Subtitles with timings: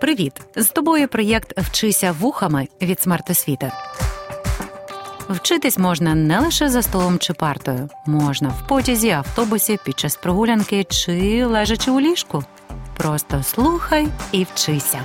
[0.00, 0.32] Привіт!
[0.56, 3.72] З тобою проєкт Вчися вухами від смертосвіти.
[5.28, 10.84] Вчитись можна не лише за столом чи партою, можна в потязі, автобусі, під час прогулянки
[10.84, 12.44] чи лежачи у ліжку.
[12.96, 15.00] Просто слухай і вчися.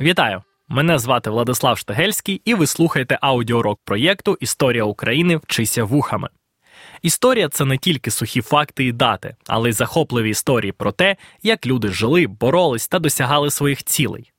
[0.00, 0.42] Вітаю!
[0.68, 6.28] Мене звати Владислав Штагельський, і ви слухаєте аудіорок проєкту Історія України Вчися вухами.
[7.02, 11.66] Історія це не тільки сухі факти і дати, але й захопливі історії про те, як
[11.66, 14.32] люди жили, боролись та досягали своїх цілей.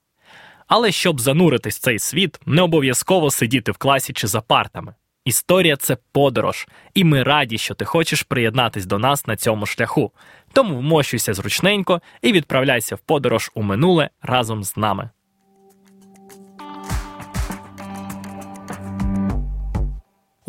[0.68, 4.94] Але щоб зануритись в цей світ, не обов'язково сидіти в класі чи за партами.
[5.26, 10.12] Історія це подорож, і ми раді, що ти хочеш приєднатись до нас на цьому шляху.
[10.54, 15.10] Тому вмощуйся зручненько і відправляйся в подорож у минуле разом з нами.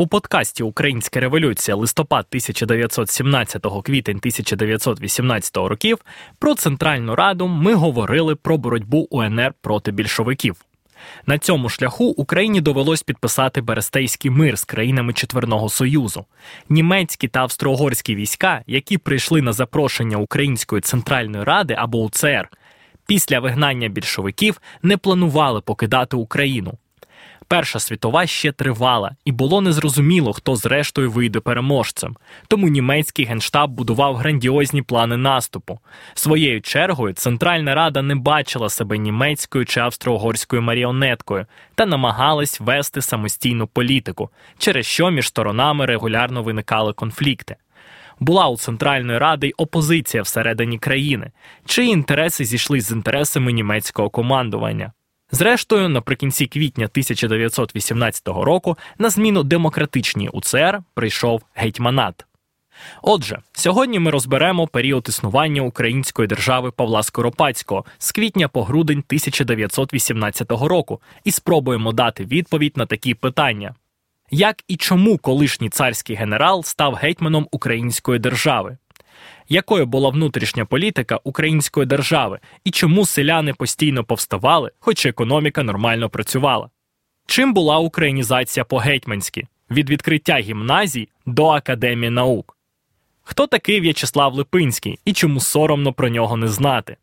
[0.01, 5.99] У подкасті Українська революція листопад 1917 квітень 1918 років
[6.39, 10.57] про Центральну Раду ми говорили про боротьбу УНР проти більшовиків.
[11.27, 16.25] На цьому шляху Україні довелось підписати Берестейський мир з країнами Четверного Союзу.
[16.69, 22.49] Німецькі та австро-угорські війська, які прийшли на запрошення Української центральної ради або УЦР,
[23.07, 26.79] після вигнання більшовиків не планували покидати Україну.
[27.49, 32.17] Перша світова ще тривала, і було незрозуміло, хто зрештою вийде переможцем.
[32.49, 35.81] Тому німецький генштаб будував грандіозні плани наступу.
[36.15, 43.67] Своєю чергою Центральна Рада не бачила себе німецькою чи австро-угорською маріонеткою та намагалась вести самостійну
[43.67, 47.57] політику, через що між сторонами регулярно виникали конфлікти.
[48.21, 51.31] Була у Центральної Ради й опозиція всередині країни,
[51.67, 54.93] чиї інтереси зійшли з інтересами німецького командування.
[55.31, 62.25] Зрештою, наприкінці квітня 1918 року на зміну демократичній УЦР прийшов гетьманат.
[63.03, 70.51] Отже, сьогодні ми розберемо період існування української держави Павла Скоропадського з квітня по грудень 1918
[70.51, 73.75] року і спробуємо дати відповідь на такі питання:
[74.31, 78.77] як і чому колишній царський генерал став гетьманом української держави?
[79.49, 86.71] Якою була внутрішня політика української держави і чому селяни постійно повставали, хоч економіка нормально працювала.
[87.27, 92.57] Чим була українізація по-гетьманськи від відкриття гімназій до Академії наук?
[93.23, 96.97] Хто такий В'ячеслав Липинський і чому соромно про нього не знати?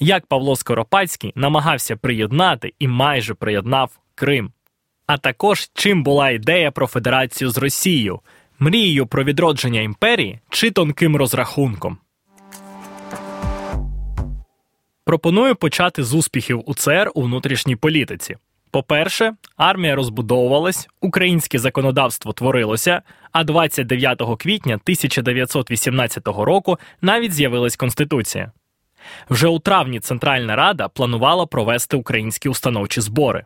[0.00, 4.52] Як Павло Скоропадський намагався приєднати і майже приєднав Крим?
[5.06, 8.20] А також чим була ідея про федерацію з Росією,
[8.58, 11.98] мрією про відродження імперії чи тонким розрахунком.
[15.04, 18.36] Пропоную почати з успіхів УЦР у внутрішній політиці.
[18.70, 28.52] По-перше, армія розбудовувалась, українське законодавство творилося, а 29 квітня 1918 року навіть з'явилась Конституція.
[29.30, 33.44] Вже у травні Центральна Рада планувала провести українські установчі збори.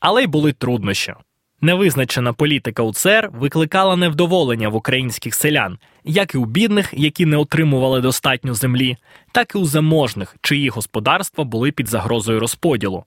[0.00, 1.14] Але й були труднощі.
[1.62, 8.00] Невизначена політика УЦР викликала невдоволення в українських селян, як і у бідних, які не отримували
[8.00, 8.96] достатньо землі,
[9.32, 13.04] так і у заможних, чиї господарства були під загрозою розподілу.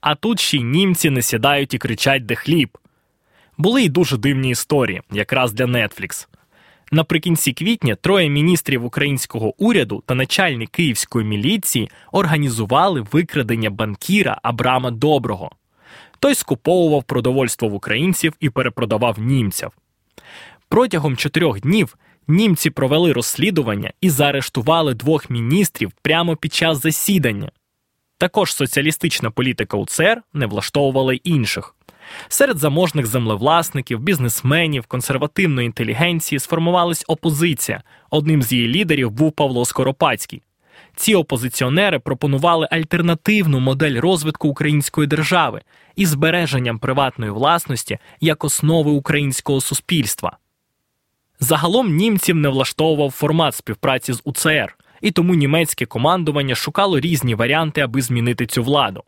[0.00, 2.78] А тут ще й німці не сідають і кричать де хліб.
[3.58, 6.26] Були й дуже дивні історії, якраз для Netflix.
[6.92, 15.50] Наприкінці квітня троє міністрів українського уряду та начальник київської міліції організували викрадення банкіра Абрама Доброго.
[16.20, 19.70] Той скуповував продовольство в українців і перепродавав німців.
[20.68, 21.96] Протягом чотирьох днів
[22.28, 27.50] німці провели розслідування і заарештували двох міністрів прямо під час засідання.
[28.18, 31.74] Також соціалістична політика УЦР не влаштовувала інших.
[32.28, 37.82] Серед заможних землевласників, бізнесменів, консервативної інтелігенції сформувалась опозиція.
[38.10, 40.42] Одним з її лідерів був Павло Скоропадський.
[41.00, 45.62] Ці опозиціонери пропонували альтернативну модель розвитку української держави
[45.96, 50.36] із збереженням приватної власності як основи українського суспільства.
[51.38, 57.80] Загалом німців не влаштовував формат співпраці з УЦР, і тому німецьке командування шукало різні варіанти,
[57.80, 59.02] аби змінити цю владу.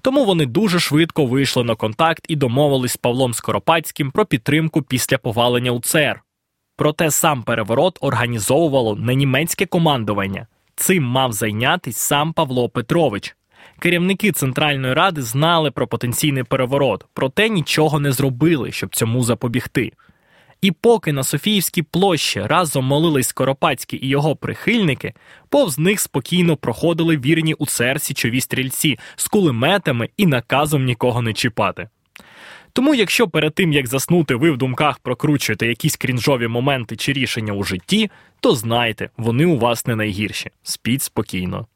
[0.00, 5.18] Тому вони дуже швидко вийшли на контакт і домовились з Павлом Скоропадським про підтримку після
[5.18, 6.22] повалення УЦР.
[6.76, 13.36] Проте сам переворот організовувало не німецьке командування, Цим мав зайнятись сам Павло Петрович.
[13.78, 19.92] Керівники Центральної Ради знали про потенційний переворот, проте нічого не зробили, щоб цьому запобігти.
[20.60, 25.12] І поки на Софіївській площі разом молились Скоропадський і його прихильники,
[25.48, 31.32] повз них спокійно проходили вірні у церсі чові стрільці з кулеметами і наказом нікого не
[31.32, 31.88] чіпати.
[32.74, 37.52] Тому, якщо перед тим як заснути, ви в думках прокручуєте якісь крінжові моменти чи рішення
[37.52, 38.10] у житті,
[38.40, 40.50] то знайте, вони у вас не найгірші.
[40.62, 41.66] Спіть спокійно.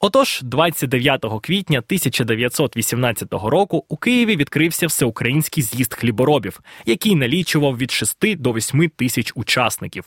[0.00, 8.36] Отож, 29 квітня 1918 року у Києві відкрився всеукраїнський з'їзд хліборобів, який налічував від 6
[8.36, 10.04] до 8 тисяч учасників.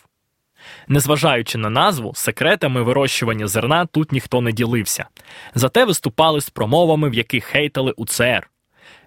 [0.87, 5.05] Незважаючи на назву, секретами вирощування зерна тут ніхто не ділився.
[5.55, 8.51] Зате виступали з промовами, в яких хейтали УЦР.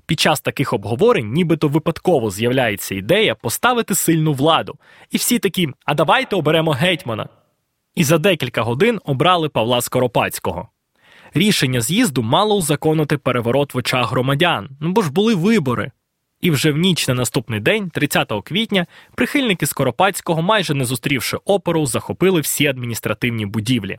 [0.06, 4.78] Під час таких обговорень, нібито випадково з'являється ідея поставити сильну владу,
[5.10, 7.28] і всі такі, а давайте оберемо гетьмана.
[7.94, 10.68] І за декілька годин обрали Павла Скоропадського.
[11.34, 15.90] Рішення з'їзду мало узаконити переворот в очах громадян, ну бо ж були вибори.
[16.40, 21.86] І вже в ніч на наступний день, 30 квітня, прихильники Скоропадського, майже не зустрівши опору,
[21.86, 23.98] захопили всі адміністративні будівлі.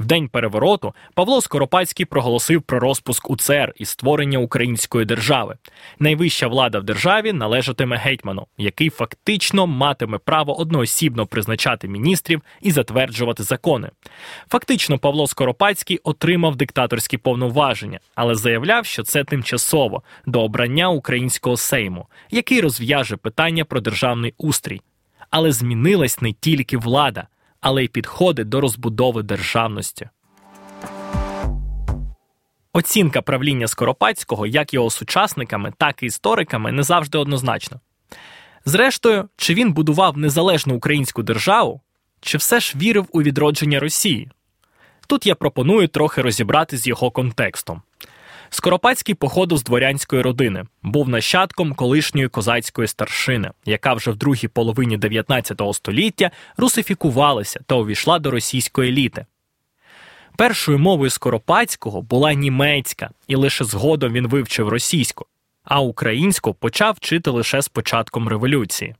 [0.00, 5.56] В день перевороту Павло Скоропадський проголосив про розпуск УЦР і створення української держави.
[5.98, 13.42] Найвища влада в державі належатиме гетьману, який фактично матиме право одноосібно призначати міністрів і затверджувати
[13.42, 13.90] закони.
[14.48, 22.06] Фактично, Павло Скоропадський отримав диктаторські повноваження, але заявляв, що це тимчасово до обрання українського сейму,
[22.30, 24.80] який розв'яже питання про державний устрій.
[25.30, 27.26] Але змінилась не тільки влада
[27.60, 30.08] але й підходи до розбудови державності.
[32.72, 37.80] Оцінка правління Скоропадського як його сучасниками, так і істориками не завжди однозначна.
[38.64, 41.80] Зрештою, чи він будував незалежну українську державу,
[42.20, 44.30] чи все ж вірив у відродження Росії?
[45.06, 47.82] Тут я пропоную трохи розібрати з його контекстом.
[48.50, 54.96] Скоропадський походив з дворянської родини, був нащадком колишньої козацької старшини, яка вже в другій половині
[54.96, 59.26] 19 століття русифікувалася та увійшла до російської еліти.
[60.36, 65.26] Першою мовою Скоропадського була німецька, і лише згодом він вивчив російську,
[65.64, 68.94] а українську почав вчити лише з початком революції.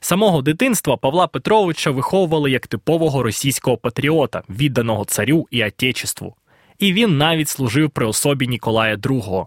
[0.00, 6.34] Самого дитинства Павла Петровича виховували як типового російського патріота, відданого царю і отечеству
[6.78, 9.46] і він навіть служив при особі Ніколая II.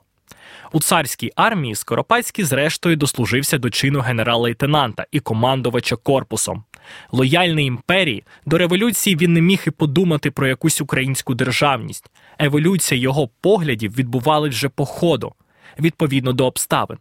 [0.71, 6.63] У царській армії Скоропадський, зрештою, дослужився до чину генерал-лейтенанта і командувача корпусом.
[7.11, 12.11] Лояльний імперії до революції він не міг і подумати про якусь українську державність.
[12.39, 15.33] Еволюція його поглядів відбувалась вже по ходу,
[15.79, 16.97] відповідно до обставин.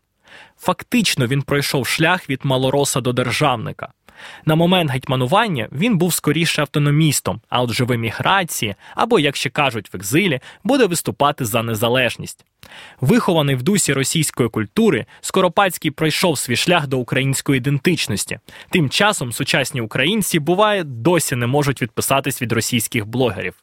[0.58, 3.88] Фактично він пройшов шлях від малороса до державника.
[4.44, 9.92] На момент гетьманування він був скоріше автономістом, а отже в еміграції, або, як ще кажуть,
[9.92, 12.44] в екзилі, буде виступати за незалежність.
[13.00, 18.38] Вихований в дусі російської культури, Скоропадський пройшов свій шлях до української ідентичності.
[18.70, 23.54] Тим часом сучасні українці, буває, досі не можуть відписатись від російських блогерів.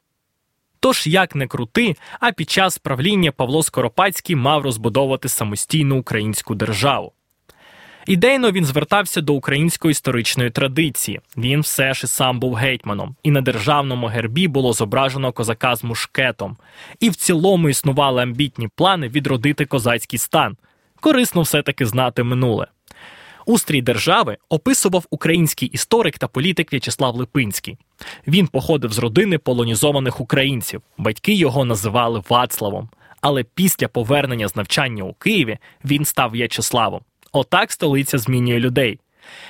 [0.80, 7.12] Тож, як не крути, а під час правління Павло Скоропадський мав розбудовувати самостійну українську державу.
[8.08, 11.20] Ідейно він звертався до української історичної традиції.
[11.38, 15.84] Він все ж і сам був гетьманом, і на державному гербі було зображено козака з
[15.84, 16.58] мушкетом.
[17.00, 20.58] І в цілому існували амбітні плани відродити козацький стан.
[21.00, 22.68] Корисно все-таки знати минуле.
[23.46, 27.78] Устрій держави описував український історик та політик В'ячеслав Липинський.
[28.28, 30.82] Він походив з родини полонізованих українців.
[30.98, 32.90] Батьки його називали Вацлавом.
[33.22, 37.02] Але після повернення з навчання у Києві він став В'ячеславом.
[37.34, 39.00] Отак столиця змінює людей.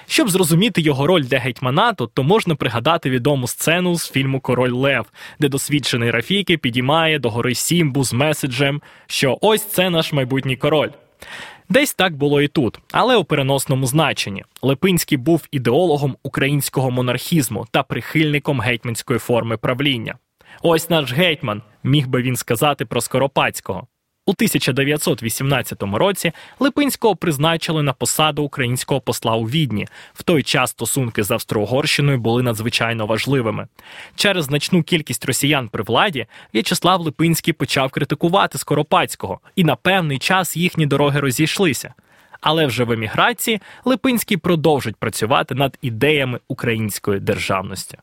[0.07, 5.05] Щоб зрозуміти його роль для гетьманату, то можна пригадати відому сцену з фільму Король Лев,
[5.39, 10.89] де досвідчений Рафіки підіймає до гори Сімбу з меседжем, що ось це наш майбутній король.
[11.69, 14.43] Десь так було і тут, але у переносному значенні.
[14.61, 20.15] Липинський був ідеологом українського монархізму та прихильником гетьманської форми правління.
[20.61, 23.87] Ось наш гетьман, міг би він сказати про Скоропадського.
[24.25, 29.87] У 1918 році Липинського призначили на посаду українського посла у Відні.
[30.13, 33.67] В той час стосунки з Австро-Угорщиною були надзвичайно важливими.
[34.15, 40.57] Через значну кількість росіян при владі В'ячеслав Липинський почав критикувати Скоропадського, і на певний час
[40.57, 41.93] їхні дороги розійшлися.
[42.41, 47.97] Але вже в еміграції Липинський продовжить працювати над ідеями української державності.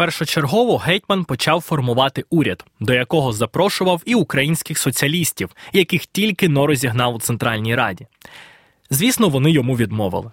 [0.00, 7.14] Першочергово гетьман почав формувати уряд, до якого запрошував і українських соціалістів, яких тільки но розігнав
[7.14, 8.06] у Центральній Раді.
[8.90, 10.30] Звісно, вони йому відмовили.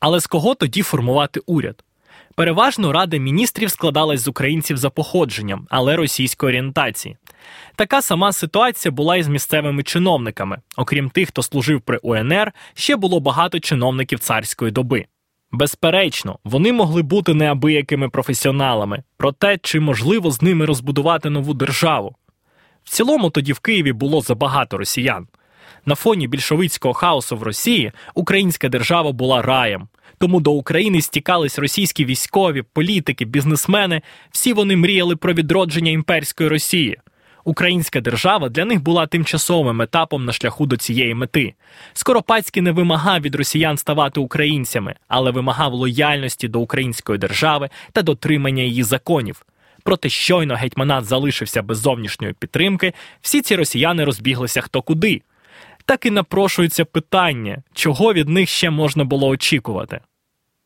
[0.00, 1.84] Але з кого тоді формувати уряд?
[2.34, 7.16] Переважно Рада міністрів складалась з українців за походженням, але російської орієнтації.
[7.76, 10.58] Така сама ситуація була і з місцевими чиновниками.
[10.76, 15.06] Окрім тих, хто служив при УНР, ще було багато чиновників царської доби.
[15.52, 22.16] Безперечно, вони могли бути неабиякими професіоналами, проте чи можливо з ними розбудувати нову державу.
[22.84, 25.26] В цілому тоді в Києві було забагато росіян.
[25.86, 29.88] На фоні більшовицького хаосу в Росії українська держава була раєм.
[30.18, 34.02] Тому до України стікались російські військові, політики, бізнесмени.
[34.30, 36.98] Всі вони мріяли про відродження імперської Росії.
[37.44, 41.54] Українська держава для них була тимчасовим етапом на шляху до цієї мети.
[41.92, 48.62] Скоропадський не вимагав від росіян ставати українцями, але вимагав лояльності до української держави та дотримання
[48.62, 49.46] її законів.
[49.82, 55.22] Проте щойно гетьманат залишився без зовнішньої підтримки, всі ці росіяни розбіглися хто куди.
[55.84, 60.00] Так і напрошується питання, чого від них ще можна було очікувати.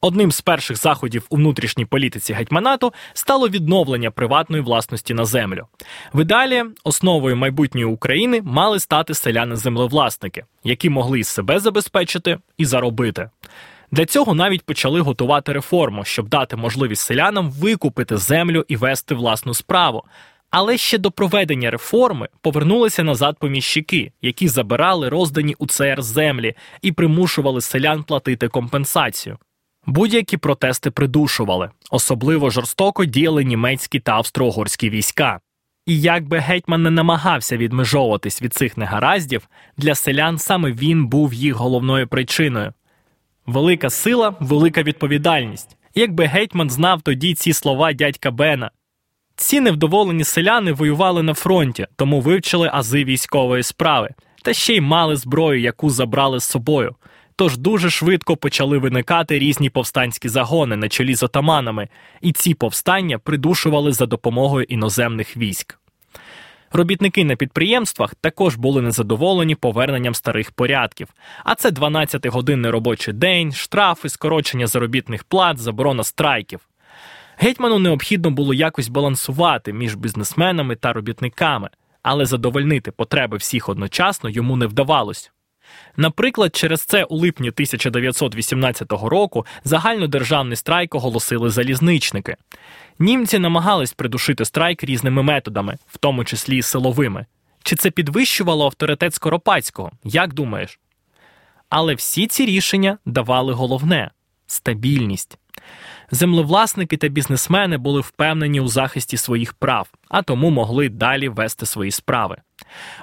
[0.04, 5.66] Одним з перших заходів у внутрішній політиці гетьманату стало відновлення приватної власності на землю.
[6.14, 13.30] В ідеалі основою майбутньої України мали стати селяни-землевласники, які могли і себе забезпечити і заробити.
[13.90, 19.54] Для цього навіть почали готувати реформу, щоб дати можливість селянам викупити землю і вести власну
[19.54, 20.04] справу.
[20.50, 26.92] Але ще до проведення реформи повернулися назад поміщики, які забирали роздані у ЦР землі і
[26.92, 29.38] примушували селян платити компенсацію.
[29.86, 35.40] Будь-які протести придушували, особливо жорстоко діяли німецькі та австро-угорські війська.
[35.86, 41.34] І як би гетьман не намагався відмежовуватись від цих негараздів, для селян саме він був
[41.34, 42.72] їх головною причиною.
[43.46, 45.76] Велика сила, велика відповідальність.
[45.94, 48.70] Якби гетьман знав тоді ці слова дядька Бена.
[49.36, 54.10] Ці невдоволені селяни воювали на фронті, тому вивчили ази військової справи,
[54.42, 56.94] та ще й мали зброю, яку забрали з собою.
[57.36, 61.88] Тож дуже швидко почали виникати різні повстанські загони на чолі з отаманами,
[62.20, 65.78] і ці повстання придушували за допомогою іноземних військ.
[66.72, 71.08] Робітники на підприємствах також були незадоволені поверненням старих порядків,
[71.44, 76.60] а це 12-годинний робочий день, штрафи, скорочення заробітних плат, заборона страйків.
[77.36, 81.68] Гетьману необхідно було якось балансувати між бізнесменами та робітниками,
[82.02, 85.33] але задовольнити потреби всіх одночасно йому не вдавалось.
[85.96, 92.36] Наприклад, через це у липні 1918 року загальнодержавний страйк оголосили залізничники.
[92.98, 97.26] Німці намагались придушити страйк різними методами, в тому числі силовими.
[97.62, 99.92] Чи це підвищувало авторитет Скоропадського?
[100.04, 100.78] Як думаєш?
[101.68, 104.10] Але всі ці рішення давали головне
[104.46, 105.38] стабільність.
[106.10, 111.90] Землевласники та бізнесмени були впевнені у захисті своїх прав, а тому могли далі вести свої
[111.90, 112.36] справи.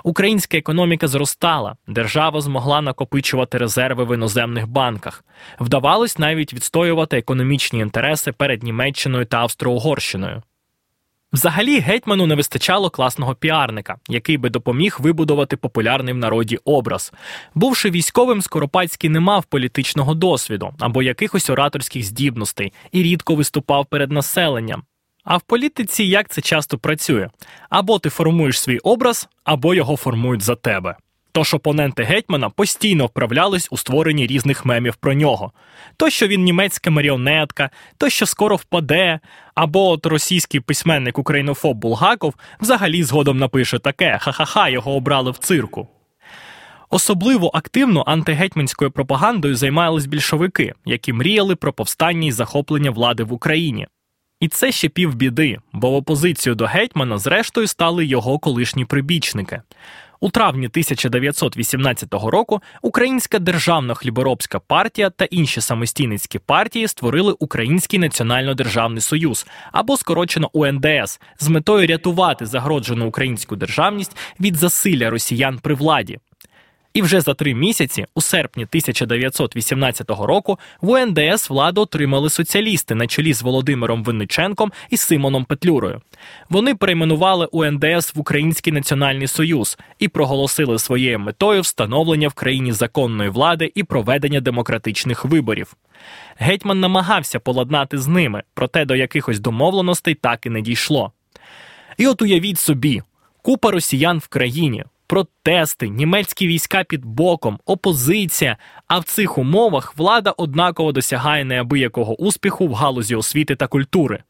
[0.03, 5.23] Українська економіка зростала, держава змогла накопичувати резерви в іноземних банках.
[5.59, 10.43] Вдавалось навіть відстоювати економічні інтереси перед Німеччиною та Австро-Угорщиною.
[11.33, 17.13] Взагалі гетьману не вистачало класного піарника, який би допоміг вибудувати популярний в народі образ.
[17.55, 24.11] Бувши військовим, Скоропадський не мав політичного досвіду або якихось ораторських здібностей і рідко виступав перед
[24.11, 24.83] населенням.
[25.23, 27.29] А в політиці як це часто працює?
[27.69, 30.95] Або ти формуєш свій образ, або його формують за тебе.
[31.31, 35.51] Тож опоненти гетьмана постійно вправлялись у створенні різних мемів про нього.
[35.97, 39.19] То, що він німецька маріонетка, то що скоро впаде,
[39.55, 45.87] або от російський письменник українофоб Булгаков взагалі згодом напише таке: ха-ха-ха, його обрали в цирку.
[46.89, 53.87] Особливо активно антигетьманською пропагандою займались більшовики, які мріяли про повстання і захоплення влади в Україні.
[54.39, 59.61] І це ще півбіди, бо в опозицію до гетьмана, зрештою, стали його колишні прибічники.
[60.23, 69.01] У травні 1918 року Українська державна хліборобська партія та інші самостійницькі партії створили Український національно-державний
[69.01, 76.19] союз або скорочено УНДС з метою рятувати загроджену українську державність від засилля росіян при владі.
[76.93, 83.07] І вже за три місяці, у серпні 1918 року, в УНДС владу отримали соціалісти на
[83.07, 86.01] чолі з Володимиром Винниченком і Симоном Петлюрою.
[86.49, 93.29] Вони перейменували УНДС в Український національний союз і проголосили своєю метою встановлення в країні законної
[93.29, 95.75] влади і проведення демократичних виборів.
[96.37, 101.11] Гетьман намагався поладнати з ними, проте до якихось домовленостей так і не дійшло.
[101.97, 103.01] І от уявіть собі,
[103.41, 108.57] купа росіян в країні протести, німецькі війська під боком, опозиція.
[108.87, 114.23] А в цих умовах влада однаково досягає неабиякого успіху в галузі освіти та культури.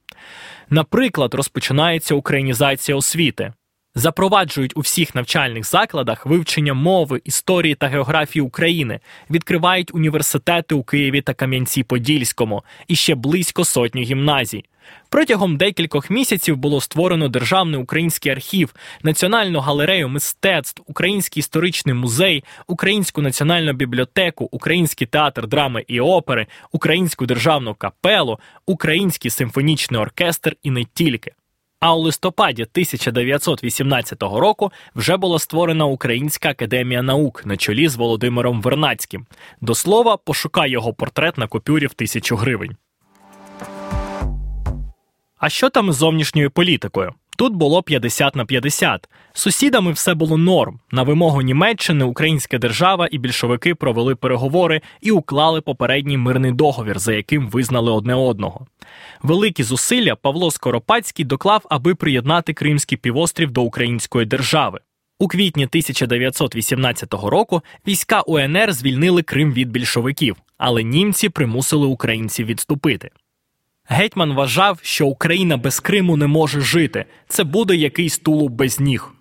[0.70, 3.54] Наприклад, розпочинається українізація освіти.
[3.96, 11.22] Запроваджують у всіх навчальних закладах вивчення мови, історії та географії України, відкривають університети у Києві
[11.22, 14.64] та Кам'янці-Подільському і ще близько сотні гімназій.
[15.10, 23.22] Протягом декількох місяців було створено Державний український архів, Національну галерею мистецтв, Український історичний музей, Українську
[23.22, 30.84] національну бібліотеку, Український театр драми і опери, Українську державну капелу, Український симфонічний оркестр і не
[30.94, 31.32] тільки.
[31.82, 38.62] А у листопаді 1918 року вже була створена Українська академія наук на чолі з Володимиром
[38.62, 39.26] Вернацьким.
[39.62, 42.76] До слова, пошукай його портрет на купюрі в тисячу гривень.
[45.38, 47.14] А що там з зовнішньою політикою?
[47.42, 49.10] Тут було 50 на 50.
[49.34, 50.80] Сусідами все було норм.
[50.92, 57.14] На вимогу Німеччини Українська держава і більшовики провели переговори і уклали попередній мирний договір, за
[57.14, 58.68] яким визнали одне одного.
[59.24, 64.80] Великі зусилля Павло Скоропадський доклав, аби приєднати Кримський півострів до Української держави.
[65.20, 73.10] У квітні 1918 року війська УНР звільнили Крим від більшовиків, але німці примусили українців відступити.
[73.94, 77.06] Гетьман вважав, що Україна без Криму не може жити.
[77.28, 79.12] Це буде якийсь тулуб без ніг.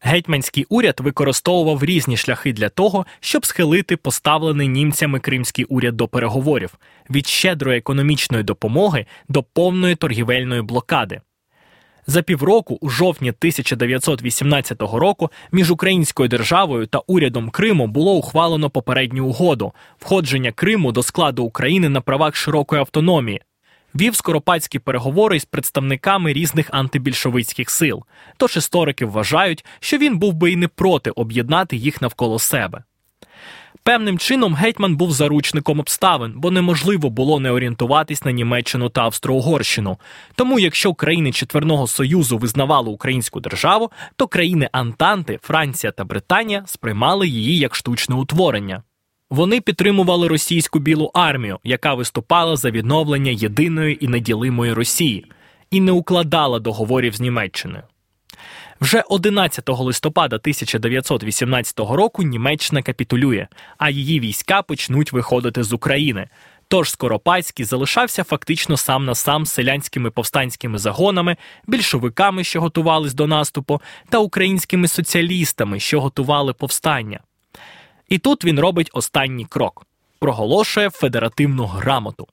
[0.00, 6.74] Гетьманський уряд використовував різні шляхи для того, щоб схилити поставлений німцями кримський уряд до переговорів
[7.10, 11.20] від щедрої економічної допомоги до повної торгівельної блокади.
[12.06, 19.26] За півроку, у жовтні 1918 року, між Українською державою та урядом Криму було ухвалено попередню
[19.26, 23.40] угоду входження Криму до складу України на правах широкої автономії,
[23.96, 28.04] вів скоропадські переговори із представниками різних антибільшовицьких сил.
[28.36, 32.82] Тож історики вважають, що він був би і не проти об'єднати їх навколо себе.
[33.86, 39.98] Певним чином гетьман був заручником обставин, бо неможливо було не орієнтуватись на Німеччину та Австро-Угорщину.
[40.34, 47.28] Тому, якщо країни Четверного Союзу визнавали українську державу, то країни Антанти, Франція та Британія сприймали
[47.28, 48.82] її як штучне утворення.
[49.30, 55.26] Вони підтримували російську білу армію, яка виступала за відновлення єдиної і неділимої Росії,
[55.70, 57.82] і не укладала договорів з Німеччиною.
[58.80, 63.46] Вже 11 листопада 1918 року Німеччина капітулює,
[63.78, 66.28] а її війська почнуть виходити з України.
[66.68, 73.26] Тож Скоропадський залишався фактично сам на сам з селянськими повстанськими загонами, більшовиками, що готувались до
[73.26, 77.20] наступу, та українськими соціалістами, що готували повстання.
[78.08, 79.86] І тут він робить останній крок
[80.18, 82.26] проголошує федеративну грамоту.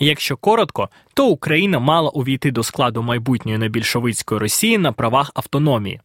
[0.00, 6.00] Якщо коротко, то Україна мала увійти до складу майбутньої небільшовицької Росії на правах автономії.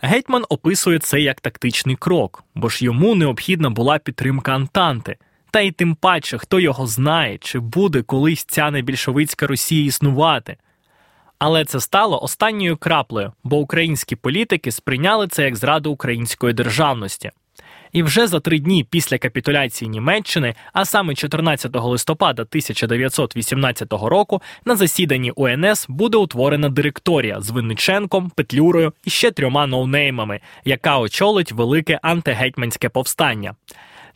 [0.00, 5.16] Гетьман описує це як тактичний крок, бо ж йому необхідна була підтримка Антанти.
[5.50, 10.56] Та й тим паче, хто його знає, чи буде колись ця небільшовицька Росія існувати.
[11.38, 17.30] Але це стало останньою краплею, бо українські політики сприйняли це як зраду української державності.
[17.92, 24.76] І вже за три дні після капітуляції Німеччини, а саме 14 листопада 1918 року, на
[24.76, 31.98] засіданні УНС буде утворена директорія з Винниченком, Петлюрою і ще трьома ноунеймами, яка очолить велике
[32.02, 33.54] антигетьманське повстання.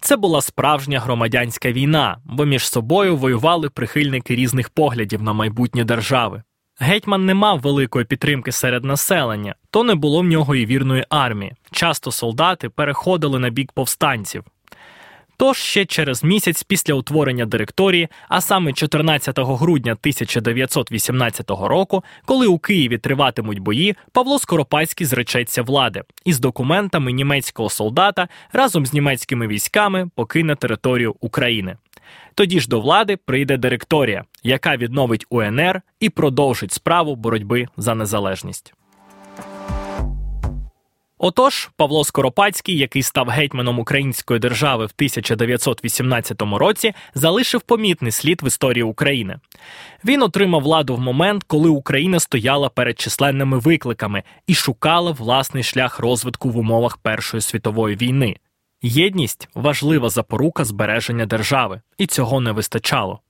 [0.00, 6.42] Це була справжня громадянська війна, бо між собою воювали прихильники різних поглядів на майбутнє держави.
[6.82, 11.52] Гетьман не мав великої підтримки серед населення, то не було в нього і вірної армії.
[11.70, 14.44] Часто солдати переходили на бік повстанців.
[15.36, 22.58] Тож ще через місяць після утворення директорії, а саме 14 грудня 1918 року, коли у
[22.58, 29.46] Києві триватимуть бої, Павло Скоропадський зречеться влади і з документами німецького солдата разом з німецькими
[29.46, 31.76] військами покине територію України.
[32.34, 38.74] Тоді ж до влади прийде директорія, яка відновить УНР і продовжить справу боротьби за незалежність.
[41.24, 48.46] Отож, Павло Скоропадський, який став гетьманом української держави в 1918 році, залишив помітний слід в
[48.46, 49.38] історії України.
[50.04, 55.98] Він отримав владу в момент, коли Україна стояла перед численними викликами і шукала власний шлях
[55.98, 58.36] розвитку в умовах Першої світової війни.
[58.82, 63.20] Єдність важлива запорука збереження держави, і цього не вистачало.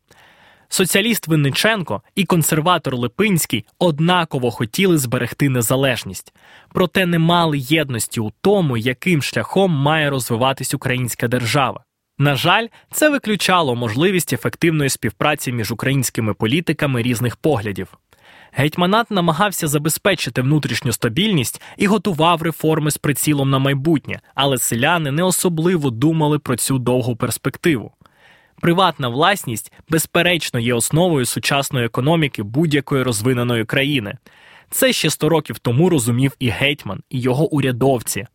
[0.69, 6.35] Соціаліст Винниченко і консерватор Липинський однаково хотіли зберегти незалежність,
[6.73, 11.85] проте не мали єдності у тому, яким шляхом має розвиватись українська держава.
[12.19, 17.99] На жаль, це виключало можливість ефективної співпраці між українськими політиками різних поглядів.
[18.55, 25.23] Гетьманат намагався забезпечити внутрішню стабільність і готував реформи з прицілом на майбутнє, але селяни не
[25.23, 27.93] особливо думали про цю довгу перспективу.
[28.61, 34.19] Приватна власність, безперечно, є основою сучасної економіки будь-якої розвиненої країни.
[34.71, 38.27] Це ще 100 років тому розумів і гетьман, і його урядовці.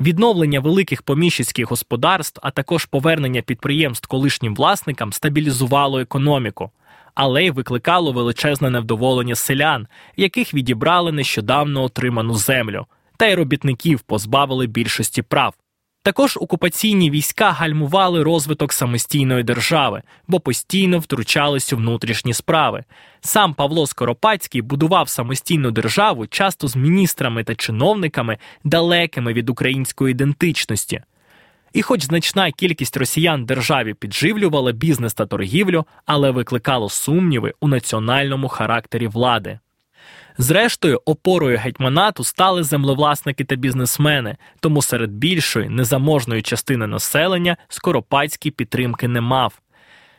[0.00, 6.70] Відновлення великих поміщицьких господарств, а також повернення підприємств колишнім власникам стабілізувало економіку
[7.14, 14.66] але й викликало величезне невдоволення селян, яких відібрали нещодавно отриману землю, та й робітників позбавили
[14.66, 15.54] більшості прав.
[16.04, 22.84] Також окупаційні війська гальмували розвиток самостійної держави, бо постійно втручались у внутрішні справи.
[23.20, 31.02] Сам Павло Скоропадський будував самостійну державу часто з міністрами та чиновниками, далекими від української ідентичності.
[31.74, 38.48] І, хоч значна кількість росіян державі підживлювала бізнес та торгівлю, але викликало сумніви у національному
[38.48, 39.58] характері влади.
[40.38, 49.08] Зрештою, опорою гетьманату стали землевласники та бізнесмени, тому серед більшої незаможної частини населення Скоропадський підтримки
[49.08, 49.60] не мав.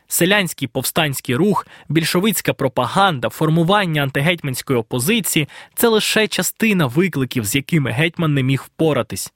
[0.08, 8.34] Селянський повстанський рух, більшовицька пропаганда, формування антигетьманської опозиції це лише частина викликів, з якими гетьман
[8.34, 9.32] не міг впоратись.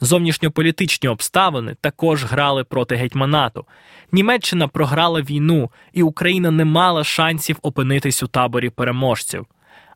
[0.00, 3.66] Зовнішньополітичні обставини також грали проти гетьманату.
[4.12, 9.46] Німеччина програла війну, і Україна не мала шансів опинитись у таборі переможців.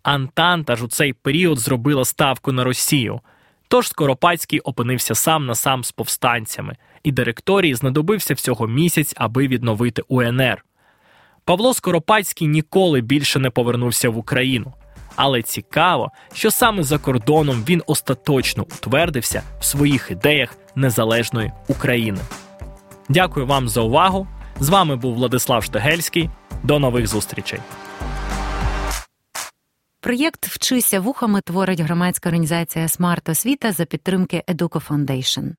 [0.02, 3.20] Антанта ж у цей період зробила ставку на Росію.
[3.68, 10.02] Тож Скоропадський опинився сам на сам з повстанцями, і директорії знадобився всього місяць, аби відновити
[10.08, 10.64] УНР.
[11.44, 14.72] Павло Скоропадський ніколи більше не повернувся в Україну.
[15.16, 22.20] Але цікаво, що саме за кордоном він остаточно утвердився в своїх ідеях незалежної України.
[23.08, 24.26] Дякую вам за увагу.
[24.60, 26.30] З вами був Владислав Штегельський.
[26.62, 27.60] До нових зустрічей.
[30.00, 35.50] Проєкт Вчися вухами творить громадська організація Смарт Освіта за підтримки Educo Foundation.